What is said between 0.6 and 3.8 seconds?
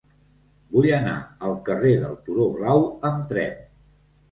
Vull anar al carrer del Turó Blau amb tren.